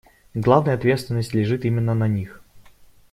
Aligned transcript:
Главная 0.33 0.73
ответственность 0.73 1.35
лежит 1.35 1.63
именно 1.63 1.93
на 1.93 2.07
них. 2.07 2.41